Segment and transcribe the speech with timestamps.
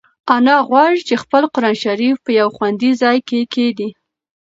[0.35, 3.89] انا غواړي چې خپل قرانشریف په یو خوندي ځای کې کېږدي.